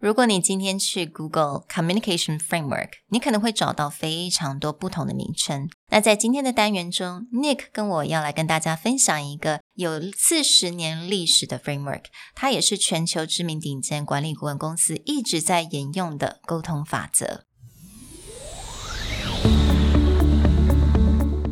[0.00, 5.68] 如果你今天去 Google Communication Framework，你可能会找到非常多不同的名称。
[5.90, 12.02] 那在今天的单元中，Nick 跟我要来跟大家分享一个有四十年历史的 framework，
[12.36, 17.42] 它也是全球知名顶尖管理顾问公司一直在沿用的沟通法则。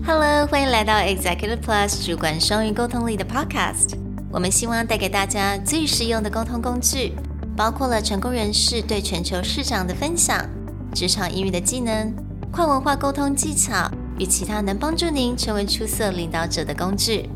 [0.06, 3.98] Hello，欢迎来到 Executive Plus 主管双语沟通力的 Podcast。
[4.30, 7.12] 我们希望带给大家最实用的沟通工具。
[7.55, 10.49] 包括了成功人士对全球市场的分享、
[10.93, 12.13] 职场英语的技能、
[12.51, 17.29] 跨文化沟通技巧与其他能帮助您成为出色领导者的工具。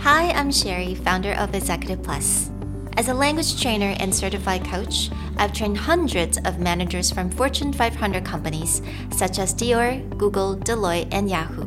[0.00, 2.50] Hi, I'm Sherry, founder of Executive Plus.
[2.96, 8.24] As a language trainer and certified coach, I've trained hundreds of managers from Fortune 500
[8.24, 11.66] companies such as Dior, Google, Deloitte, and Yahoo.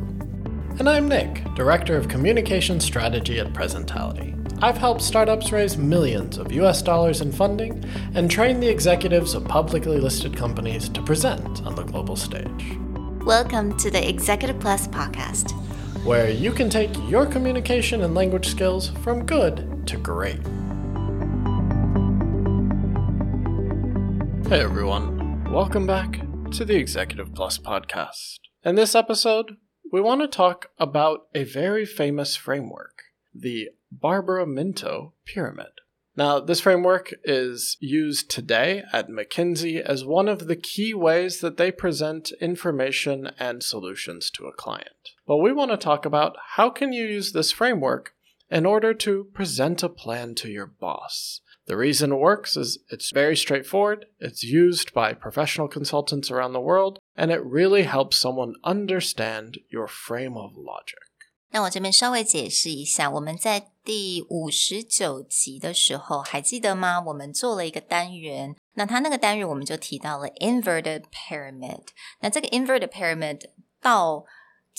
[0.78, 4.34] And I'm Nick, Director of Communication Strategy at Presentality.
[4.61, 7.81] I've helped startups raise millions of US dollars in funding
[8.13, 12.77] and train the executives of publicly listed companies to present on the global stage.
[13.23, 15.51] Welcome to the Executive Plus podcast,
[16.03, 20.41] where you can take your communication and language skills from good to great.
[24.49, 26.19] Hey everyone, welcome back
[26.51, 28.39] to the Executive Plus podcast.
[28.65, 29.55] In this episode,
[29.89, 33.03] we want to talk about a very famous framework,
[33.41, 35.71] the Barbara Minto pyramid.
[36.15, 41.55] Now, this framework is used today at McKinsey as one of the key ways that
[41.55, 45.11] they present information and solutions to a client.
[45.25, 48.13] But we want to talk about how can you use this framework
[48.49, 51.41] in order to present a plan to your boss.
[51.67, 56.59] The reason it works is it's very straightforward, it's used by professional consultants around the
[56.59, 60.99] world, and it really helps someone understand your frame of logic.
[61.51, 67.01] 那我这边稍微解释一下，我们在第五十九集的时候还记得吗？
[67.07, 71.81] 我们做了一个单元，那它那个单元我们就提到了 inverted pyramid。
[72.21, 73.49] 那这个 inverted pyramid
[73.81, 74.25] 到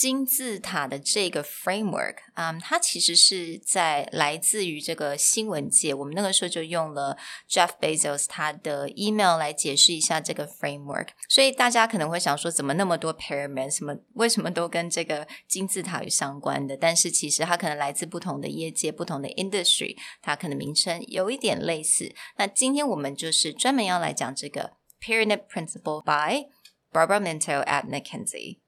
[0.00, 5.92] 金字塔的这个 framework，嗯，它其实是在来自于这个新闻界。
[5.92, 11.08] 我们那个时候就用了 Jeff Bezos 他的 email 来解释一下这个 framework。
[11.28, 16.75] 所以大家可能会想说，怎么那么多 pyramid，什么为什么都跟这个金字塔有相关的？
[16.78, 22.14] 但是其实它可能来自不同的业界、不同的 industry，它可能名称有一点类似。
[22.38, 26.46] 那今天我们就是专门要来讲这个 pyramid principle by
[26.91, 28.60] Barbara Minto at McKinsey。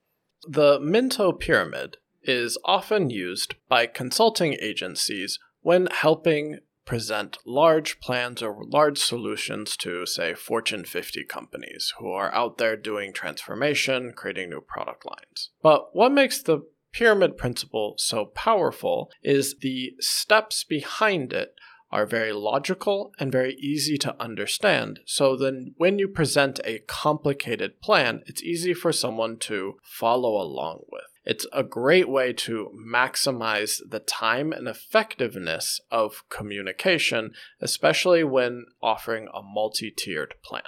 [0.46, 8.64] The Minto Pyramid is often used by consulting agencies when helping present large plans or
[8.66, 14.60] large solutions to, say, Fortune 50 companies who are out there doing transformation, creating new
[14.60, 15.50] product lines.
[15.62, 21.54] But what makes the pyramid principle so powerful is the steps behind it
[21.92, 25.00] are very logical and very easy to understand.
[25.06, 30.84] So then, when you present a complicated plan, it's easy for someone to follow along
[30.90, 31.04] with.
[31.24, 39.28] It's a great way to maximize the time and effectiveness of communication, especially when offering
[39.32, 40.62] a multi tiered plan.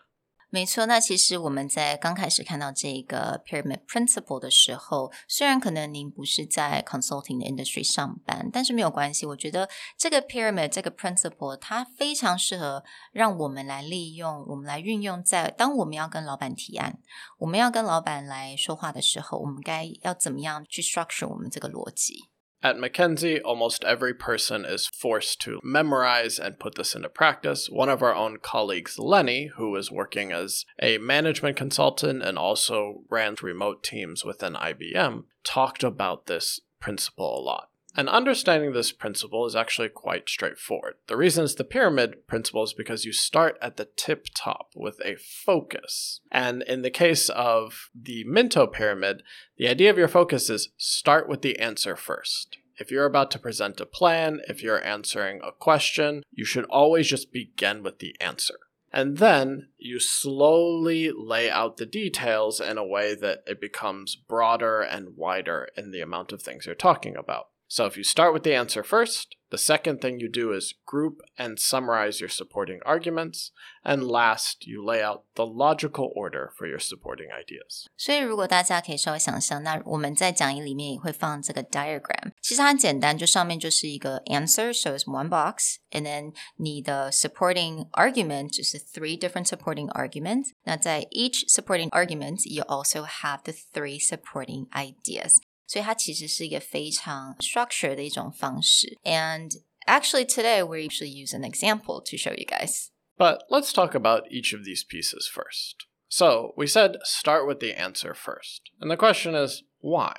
[0.55, 9.27] 没错，那其实我们在刚开始看到这个 pyramid principle 的时候，虽然可能您不是在 consulting 的 industry 上班，但是没有关系。
[9.27, 17.01] 我觉得这个 pyramid 这个 principle 它非常适合让我们来利用，我们来运用在当我们要跟老板提案，
[17.39, 22.29] 我们要跟老板来说话的时候，我们该要怎么样去 structure 我们这个逻辑。
[22.65, 27.69] At McKinsey, almost every person is forced to memorize and put this into practice.
[27.69, 33.03] One of our own colleagues, Lenny, who is working as a management consultant and also
[33.11, 37.69] ran remote teams within IBM, talked about this principle a lot.
[37.97, 40.95] And understanding this principle is actually quite straightforward.
[41.07, 45.01] The reason it's the pyramid principle is because you start at the tip top with
[45.05, 46.21] a focus.
[46.33, 49.23] And in the case of the Minto pyramid,
[49.57, 52.59] the idea of your focus is start with the answer first.
[52.77, 57.07] If you're about to present a plan, if you're answering a question, you should always
[57.07, 58.59] just begin with the answer.
[58.93, 64.81] And then you slowly lay out the details in a way that it becomes broader
[64.81, 67.49] and wider in the amount of things you're talking about.
[67.74, 71.22] So if you start with the answer first, the second thing you do is group
[71.38, 73.52] and summarize your supporting arguments,
[73.86, 77.86] and last, you lay out the logical order for your supporting ideas.
[77.96, 82.32] 所以，如果大家可以稍微想象，那我们在讲义里面也会放这个 diagram。
[82.42, 90.54] 其实它很简单，就上面就是一个 answer，so it's one box，and then 你的 supporting argument 就是 three different supporting arguments。
[90.64, 95.36] 那在 each supporting argument, you also have the three supporting ideas。
[95.74, 98.98] 所以它其实是一个非常 structure 的一种方式。
[99.04, 99.52] And
[99.86, 102.90] actually today we actually use an example to show you guys.
[103.18, 105.86] But let's talk about each of these pieces first.
[106.08, 108.72] So, we said start with the answer first.
[108.82, 110.16] And the question is, why?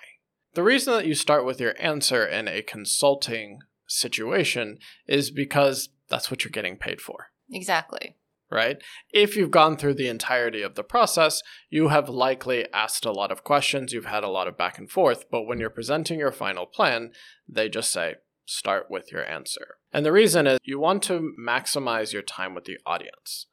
[0.54, 4.78] The reason that you start with your answer in a consulting situation
[5.08, 7.30] is because that's what you're getting paid for.
[7.50, 8.16] Exactly.
[8.55, 8.81] Right?
[9.11, 13.31] If you've gone through the entirety of the process, you have likely asked a lot
[13.31, 16.31] of questions, you've had a lot of back and forth, but when you're presenting your
[16.31, 17.11] final plan,
[17.49, 18.15] they just say,
[18.45, 19.75] start with your answer.
[19.91, 23.47] And the reason is you want to maximize your time with the audience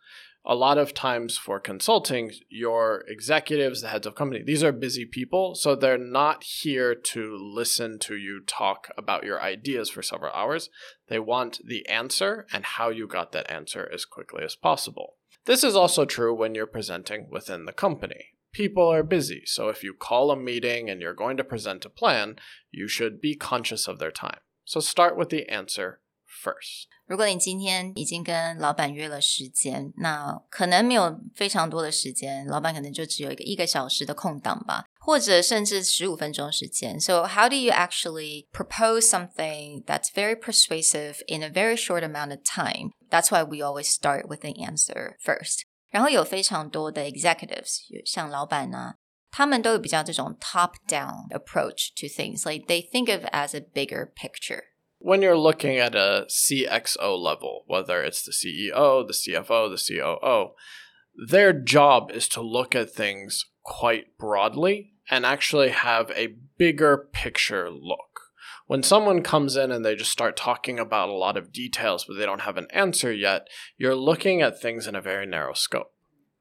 [0.44, 5.04] a lot of times for consulting, your executives, the heads of company, these are busy
[5.04, 5.54] people.
[5.54, 10.68] So they're not here to listen to you talk about your ideas for several hours.
[11.08, 15.14] They want the answer and how you got that answer as quickly as possible.
[15.44, 18.26] This is also true when you're presenting within the company.
[18.52, 21.90] People are busy, so if you call a meeting and you're going to present a
[21.90, 22.36] plan,
[22.70, 24.40] you should be conscious of their time.
[24.64, 26.00] So start with the answer
[26.41, 26.85] first.
[27.05, 36.99] 如果你今天已经跟老板约了时间，那可能没有非常多的时间，老板可能就只有一个一个小时的空档吧，或者甚至十五分钟时间。
[36.99, 42.39] So how do you actually propose something that's very persuasive in a very short amount of
[42.43, 42.91] time?
[43.09, 45.61] That's why we always start with an answer first.
[45.89, 48.95] 然后有非常多的 executives，像老板啊，
[49.31, 52.45] 他们都有比较这种 top down approach to things.
[52.45, 54.63] Like they think of as a bigger picture
[55.02, 60.52] when you're looking at a CXO level, whether it's the CEO, the CFO, the COO,
[61.28, 67.68] their job is to look at things quite broadly and actually have a bigger picture
[67.68, 68.20] look.
[68.66, 72.14] When someone comes in and they just start talking about a lot of details, but
[72.14, 75.92] they don't have an answer yet, you're looking at things in a very narrow scope.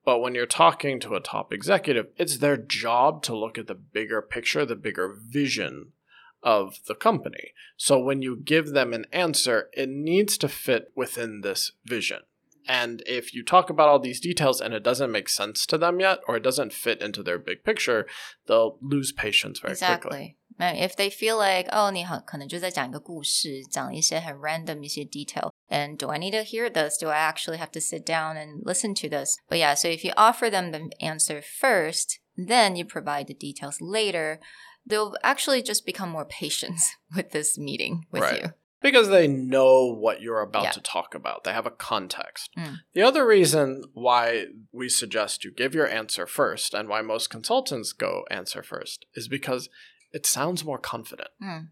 [0.06, 3.76] But when you're talking to a top executive, it's their job to look at the
[3.76, 5.94] bigger picture, the bigger vision
[6.43, 7.53] of the company.
[7.77, 12.21] So when you give them an answer, it needs to fit within this vision.
[12.69, 16.01] And if you talk about all these details and it doesn't make sense to them
[16.01, 18.07] yet, or it doesn't fit into their big picture,
[18.47, 20.09] they'll lose patience very exactly.
[20.11, 20.37] quickly.
[20.59, 26.71] If they feel like, oh, 你很可能就在讲一个故事，讲一些很 random 一些 detail, and do I need to hear
[26.71, 26.97] this?
[26.99, 29.37] Do I actually have to sit down and listen to this?
[29.49, 33.83] But yeah, so if you offer them the answer first, then you provide the details
[33.83, 34.41] later,
[34.86, 36.80] they'll actually just become more patient
[37.16, 38.42] with this meeting with right.
[38.42, 38.54] you.
[38.82, 40.72] Because they know what you're about yeah.
[40.72, 41.44] to talk about.
[41.44, 42.50] They have a context.
[42.58, 42.78] Mm.
[42.96, 47.94] The other reason why we suggest you give your answer first and why most consultants
[47.94, 49.70] go answer first is because
[50.12, 51.30] it sounds more confident.
[51.42, 51.68] Mm.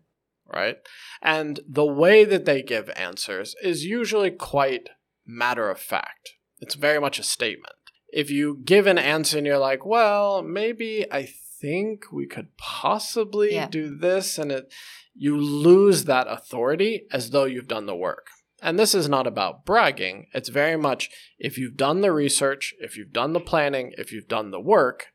[0.46, 0.78] Right?
[1.22, 4.90] And the way that they give answers is usually quite
[5.26, 6.34] matter of fact.
[6.60, 7.76] It's very much a statement.
[8.12, 11.30] If you give an answer and you're like, well, maybe I
[11.62, 13.68] think we could possibly yeah.
[13.68, 14.74] do this and it
[15.14, 18.28] you lose that authority as though you've done the work.
[18.62, 20.28] And this is not about bragging.
[20.34, 24.28] It's very much if you've done the research if you've done the planning if you've
[24.28, 25.08] done the work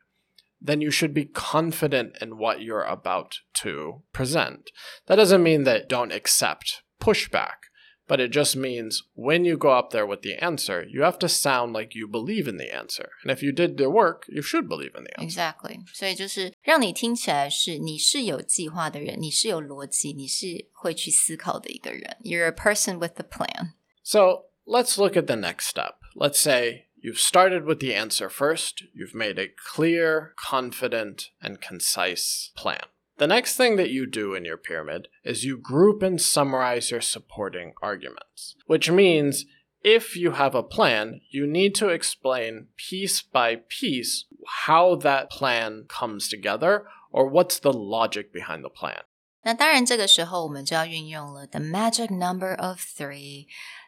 [0.60, 4.70] then you should be confident in what you're about to present.
[5.06, 7.68] That doesn't mean that don't accept pushback
[8.07, 11.29] but it just means when you go up there with the answer, you have to
[11.29, 13.09] sound like you believe in the answer.
[13.23, 15.39] And if you did the work, you should believe in the answer.
[15.39, 15.79] Exactly.
[15.93, 22.17] 所以就是让你听起来是你是有计划的人，你是有逻辑，你是会去思考的一个人。
[22.23, 23.73] You're a person with a plan.
[24.01, 25.97] So let's look at the next step.
[26.15, 28.83] Let's say You've started with the answer first.
[28.93, 32.83] You've made a clear, confident, and concise plan.
[33.17, 37.01] The next thing that you do in your pyramid is you group and summarize your
[37.01, 39.45] supporting arguments, which means
[39.83, 44.25] if you have a plan, you need to explain piece by piece
[44.65, 49.03] how that plan comes together or what's the logic behind the plan.
[49.43, 53.47] 那当然，这个时候我们就要运用了 the magic number of three。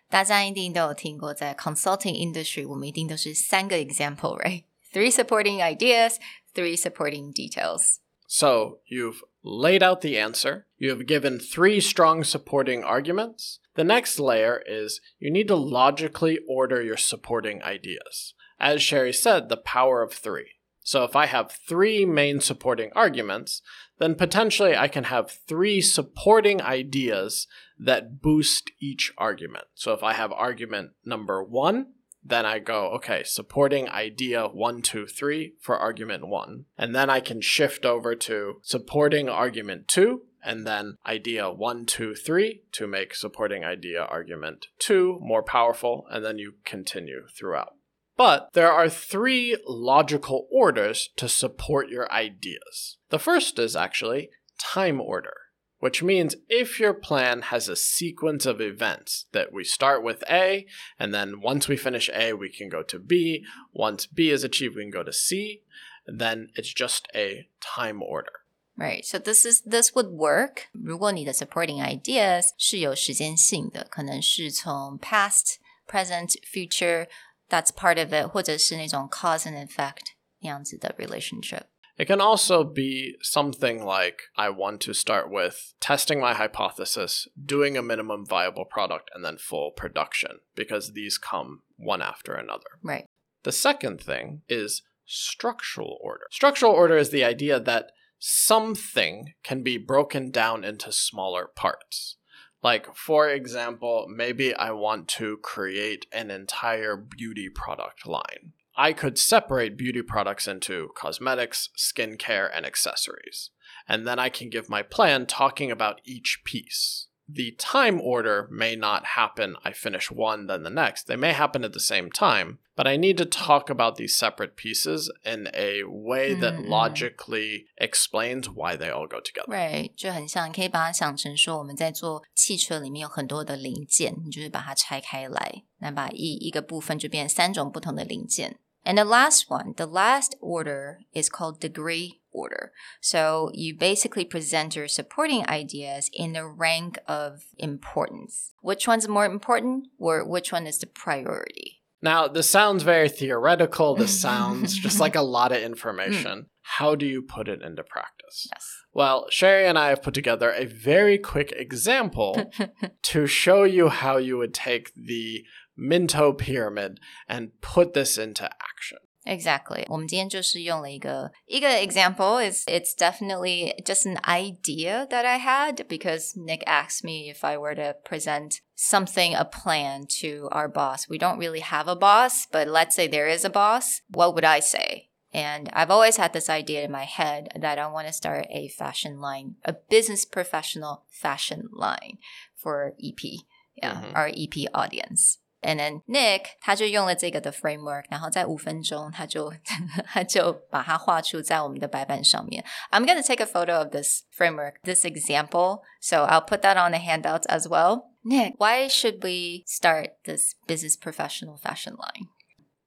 [0.09, 6.17] 大家一定都有听过，在 consulting industry，我们一定都是三个 example，right？Three supporting ideas,
[6.53, 7.99] three supporting details.
[8.26, 13.60] So you've laid out the answer, you have given three strong supporting arguments.
[13.74, 18.34] The next layer is you need to logically order your supporting ideas.
[18.58, 20.52] As Sherry said, the power of three.
[20.80, 23.60] So if I have three main supporting arguments,
[23.98, 27.46] then potentially I can have three supporting ideas
[27.78, 29.64] that boost each argument.
[29.74, 31.92] So if I have argument number one,
[32.28, 36.64] then I go, okay, supporting idea one, two, three for argument one.
[36.76, 42.14] And then I can shift over to supporting argument two, and then idea one, two,
[42.14, 47.74] three to make supporting idea argument two more powerful, and then you continue throughout.
[48.16, 52.96] But there are three logical orders to support your ideas.
[53.10, 55.34] The first is actually time order
[55.79, 60.67] which means if your plan has a sequence of events that we start with A,
[60.99, 63.43] and then once we finish A, we can go to B.
[63.73, 65.63] Once B is achieved, we can go to C.
[66.05, 68.31] Then it's just a time order.
[68.77, 70.69] Right, so this is this would work.
[70.71, 77.07] 如果你的 supporting ideas 是有时间性的，可能是从 past, present, future
[77.49, 81.63] that's part of it，或者是那种 cause and effect 那样子的 relationship。
[81.98, 87.76] It can also be something like I want to start with testing my hypothesis, doing
[87.76, 92.78] a minimum viable product, and then full production, because these come one after another.
[92.82, 93.06] Right.
[93.44, 96.24] The second thing is structural order.
[96.30, 102.16] Structural order is the idea that something can be broken down into smaller parts.
[102.62, 108.54] Like, for example, maybe I want to create an entire beauty product line.
[108.75, 113.51] I could separate beauty products into cosmetics, skincare, and accessories.
[113.87, 117.07] And then I can give my plan talking about each piece.
[117.33, 121.07] The time order may not happen, I finish one, then the next.
[121.07, 124.57] They may happen at the same time, but I need to talk about these separate
[124.57, 126.67] pieces in a way that Mm.
[126.67, 129.47] logically explains why they all go together.
[129.47, 138.59] Right，就很像，你可以把它想成说，我们在做汽车里面有很多的零件，你就是把它拆开来，那把一一个部分就变成三种不同的零件。
[138.86, 142.70] And the last one, the last order is called degree order.
[143.00, 148.52] So you basically present your supporting ideas in the rank of importance.
[148.60, 151.82] Which one's more important, or which one is the priority?
[152.00, 153.96] Now, this sounds very theoretical.
[153.96, 156.38] This sounds just like a lot of information.
[156.38, 156.46] Hmm.
[156.62, 158.48] How do you put it into practice?
[158.52, 158.68] Yes.
[158.92, 162.52] Well, Sherry and I have put together a very quick example
[163.02, 165.44] to show you how you would take the
[165.75, 168.99] Minto pyramid and put this into action.
[169.23, 169.85] Exactly.
[169.87, 172.41] 我们今天就是用了一个一个 example.
[172.41, 177.57] Is it's definitely just an idea that I had because Nick asked me if I
[177.57, 181.07] were to present something, a plan to our boss.
[181.07, 184.01] We don't really have a boss, but let's say there is a boss.
[184.09, 185.09] What would I say?
[185.31, 188.69] And I've always had this idea in my head that I want to start a
[188.69, 192.17] fashion line, a business professional fashion line
[192.55, 194.15] for EP, yeah, Mhm.
[194.15, 195.37] our EP audience.
[195.63, 199.53] And then Nick 他就用了这个的 framework，然后在五分钟他就
[200.05, 202.65] 他就把它画出在我们的白板上面。
[202.89, 206.91] I'm going to take a photo of this framework, this example, so I'll put that on
[206.91, 208.05] the handouts as well.
[208.23, 212.27] Nick, why should we start this business professional fashion line?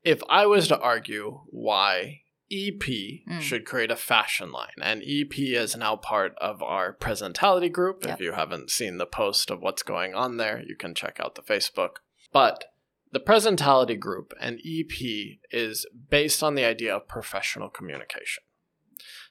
[0.02, 3.40] If I was to argue why EP Mm.
[3.40, 8.04] should create a fashion line, and EP is now part of our presentality group.
[8.04, 8.14] Yep.
[8.14, 11.36] If you haven't seen the post of what's going on there, you can check out
[11.36, 12.02] the Facebook.
[12.31, 12.65] but
[13.11, 18.43] the presentality group and EP is based on the idea of professional communication.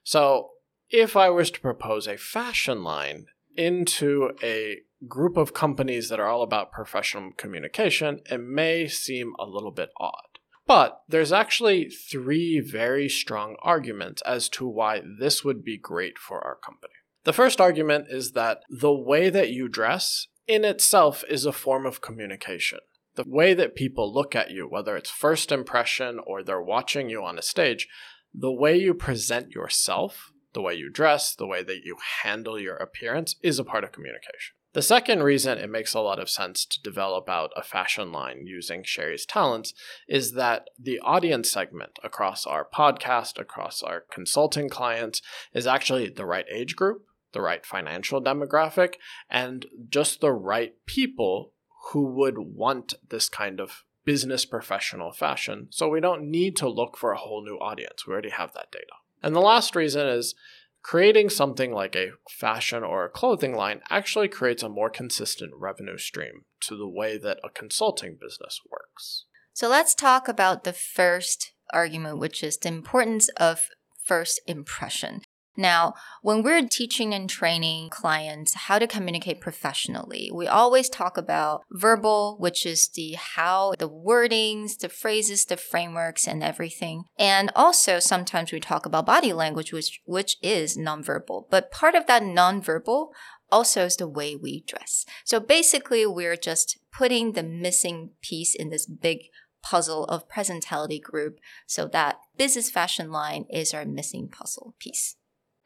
[0.03, 0.51] So
[0.91, 3.27] if I was to propose a fashion line
[3.57, 9.45] into a group of companies that are all about professional communication, it may seem a
[9.45, 10.39] little bit odd.
[10.67, 16.45] But there's actually three very strong arguments as to why this would be great for
[16.45, 16.95] our company.
[17.25, 21.87] The first argument is that the way that you dress in itself is a form
[21.87, 22.79] of communication.
[23.19, 27.25] The way that people look at you, whether it's first impression or they're watching you
[27.25, 27.89] on a stage,
[28.33, 32.77] the way you present yourself, the way you dress, the way that you handle your
[32.77, 34.55] appearance is a part of communication.
[34.73, 38.47] The second reason it makes a lot of sense to develop out a fashion line
[38.47, 39.75] using Sherry's talents
[40.07, 45.23] is that the audience segment across our podcast, across our consulting clients,
[45.53, 48.95] is actually the right age group, the right financial demographic,
[49.29, 51.53] and just the right people
[51.93, 55.69] who would want this kind of business professional fashion.
[55.71, 58.07] So we don't need to look for a whole new audience.
[58.07, 58.95] We already have that data.
[59.23, 60.35] And the last reason is
[60.83, 65.99] creating something like a fashion or a clothing line actually creates a more consistent revenue
[65.99, 69.25] stream to the way that a consulting business works.
[69.53, 73.69] So let's talk about the first argument, which is the importance of
[74.03, 75.23] first impression.
[75.59, 81.63] Now, when we're teaching and training clients how to communicate professionally, we always talk about
[81.73, 87.07] verbal, which is the how, the wordings, the phrases, the frameworks, and everything.
[87.19, 91.47] And also sometimes we talk about body language, which, which is nonverbal.
[91.51, 93.09] But part of that nonverbal
[93.51, 95.05] also is the way we dress.
[95.25, 99.23] So basically, we're just putting the missing piece in this big
[99.61, 105.17] puzzle of presentality group so that business fashion line is our missing puzzle piece.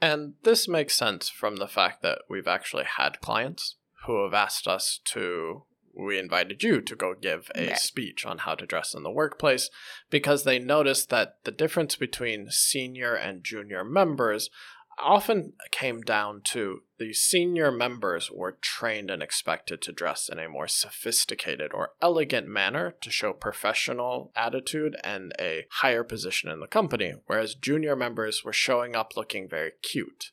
[0.02, 4.66] And this makes sense from the fact that we've actually had clients who have asked
[4.66, 5.62] us to,
[5.96, 7.78] we invited you to go give a Right.
[7.78, 9.70] speech on how to dress in the workplace
[10.10, 14.50] because they noticed that the difference between senior and junior members
[14.98, 20.48] often came down to the senior members were trained and expected to dress in a
[20.48, 26.66] more sophisticated or elegant manner to show professional attitude and a higher position in the
[26.66, 30.30] company, whereas junior members were showing up looking very cute.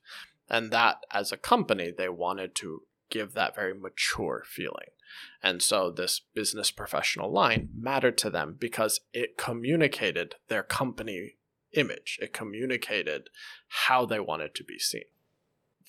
[0.50, 4.90] And that, as a company, they wanted to give that very mature feeling.
[5.42, 11.36] And so this business professional line mattered to them because it communicated their company
[11.74, 12.18] image.
[12.22, 13.30] It communicated
[13.68, 15.04] how they wanted to be seen.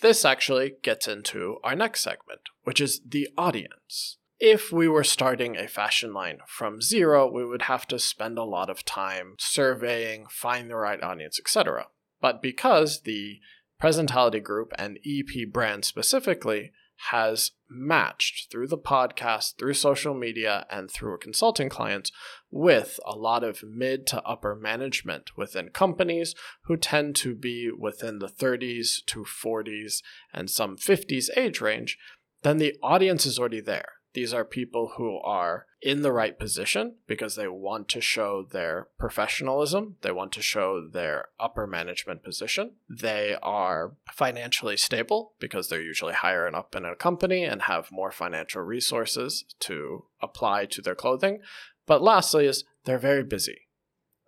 [0.00, 4.16] This actually gets into our next segment, which is the audience.
[4.38, 8.44] If we were starting a fashion line from zero, we would have to spend a
[8.44, 11.88] lot of time surveying, find the right audience, etc.
[12.22, 13.40] But because the
[13.80, 16.72] Presentality Group and EP brand specifically
[17.08, 22.12] has matched through the podcast, through social media, and through a consulting clients
[22.50, 28.18] with a lot of mid to upper management within companies who tend to be within
[28.18, 30.02] the 30s to 40s
[30.32, 31.96] and some 50s age range,
[32.42, 33.92] then the audience is already there.
[34.12, 38.88] These are people who are in the right position because they want to show their
[38.98, 39.96] professionalism.
[40.02, 42.72] They want to show their upper management position.
[42.88, 47.92] They are financially stable because they're usually higher and up in a company and have
[47.92, 51.40] more financial resources to apply to their clothing.
[51.86, 53.68] But lastly, is they're very busy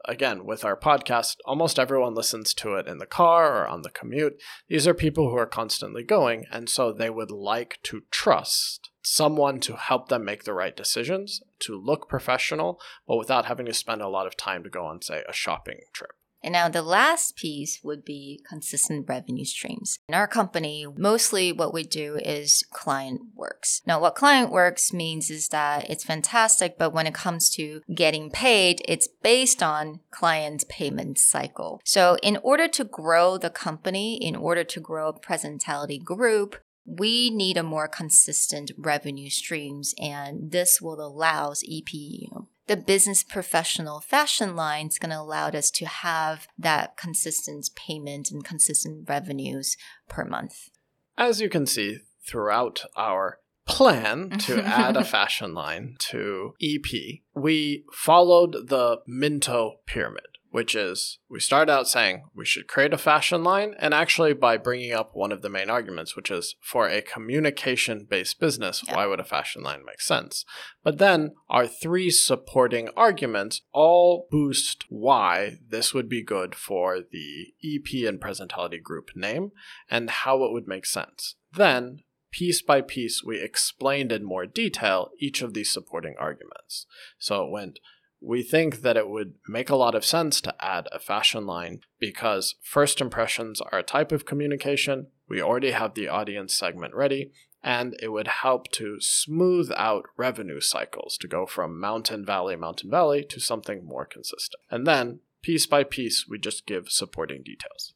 [0.05, 3.91] again, with our podcast, almost everyone listens to it in the car or on the
[3.91, 4.41] commute.
[4.69, 9.61] These are people who are constantly going, and so they would like to trust someone
[9.61, 14.00] to help them make the right decisions, to look professional, but without having to spend
[14.00, 16.12] a lot of time to go on, say, a shopping trip.
[16.44, 20.00] And now the last piece would be consistent revenue streams.
[20.09, 23.80] In our company, mostly what we do is client works.
[23.87, 28.30] Now, what client works means is that it's fantastic, but when it comes to getting
[28.30, 31.80] paid, it's based on client payment cycle.
[31.85, 37.57] So in order to grow the company, in order to grow Presentality Group, we need
[37.57, 44.01] a more consistent revenue streams and this will allow EP you know, the business professional
[44.01, 49.77] fashion line is going to allow us to have that consistent payment and consistent revenues
[50.09, 50.71] per month.
[51.18, 57.85] As you can see throughout our plan to add a fashion line to EP, we
[57.92, 63.43] followed the Minto pyramid which is we start out saying we should create a fashion
[63.43, 67.01] line, and actually by bringing up one of the main arguments, which is for a
[67.01, 68.95] communication based business, yeah.
[68.95, 70.45] why would a fashion line make sense?
[70.85, 77.55] But then our three supporting arguments all boost why this would be good for the
[77.65, 79.53] EP and Presentality Group name
[79.91, 81.37] and how it would make sense.
[81.51, 86.87] Then piece by piece, we explained in more detail each of these supporting arguments.
[87.19, 87.79] So it went
[88.22, 91.80] we think that it would make a lot of sense to add a fashion line
[91.98, 95.08] because first impressions are a type of communication.
[95.28, 97.32] We already have the audience segment ready,
[97.62, 102.90] and it would help to smooth out revenue cycles to go from mountain valley, mountain
[102.90, 104.62] valley to something more consistent.
[104.70, 107.94] And then, piece by piece, we just give supporting details.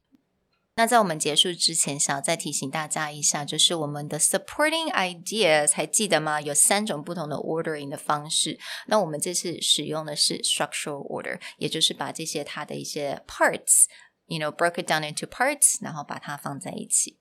[0.78, 6.40] 那在我们结束之前，想要再提醒大家一下，就是我们的 supporting ideas 还记得吗？
[6.40, 8.58] 有三种不同的 ordering 的方式。
[8.88, 17.20] 那我们这次使用的是 structural order，也就是把这些它的一些 parts，you know broke it down into parts，然后把它放在一起。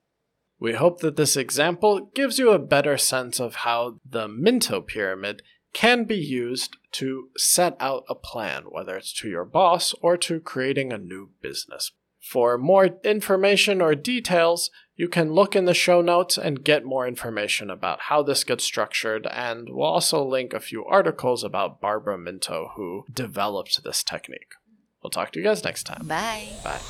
[0.59, 5.41] We hope that this example gives you a better sense of how the Minto pyramid
[5.73, 10.39] can be used to set out a plan, whether it's to your boss or to
[10.39, 11.91] creating a new business.
[12.25, 17.09] For more information or details, you can look in the show notes and get more
[17.09, 22.19] information about how this gets structured, and we'll also link a few articles about Barbara
[22.19, 24.55] Minto, who developed this technique.
[25.03, 26.07] We'll talk to you guys next time.
[26.07, 26.49] Bye.
[26.63, 26.81] Bye.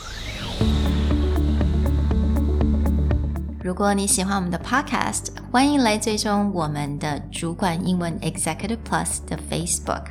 [3.63, 10.07] 如果你喜欢我们的 Podcast，欢迎来追踪我们的主管英文 Executive Plus 的 Facebook。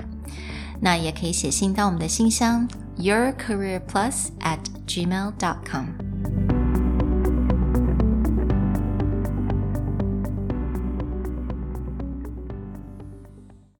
[0.80, 2.66] 那也可以写信到我们的信箱
[2.97, 6.14] yourcareerplus at gmail.com.